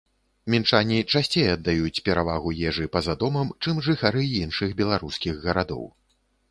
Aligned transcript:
Мінчане 0.53 0.97
часцей 1.13 1.45
аддаюць 1.55 2.01
перавагу 2.07 2.55
ежы 2.71 2.89
па-за 2.97 3.17
домам, 3.25 3.47
чым 3.63 3.87
жыхары 3.91 4.27
іншых 4.43 4.69
беларускіх 4.83 5.33
гарадоў. 5.47 5.89